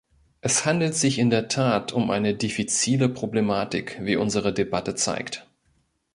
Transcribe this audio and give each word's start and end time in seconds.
Es 0.39 0.65
handelt 0.65 0.95
sich 0.95 1.19
in 1.19 1.29
der 1.29 1.47
Tat 1.47 1.91
um 1.93 2.09
eine 2.09 2.33
diffizile 2.33 3.07
Problematik, 3.07 3.99
wie 4.03 4.15
unsere 4.15 4.51
Debatte 4.51 4.95
zeigt. 4.95 5.47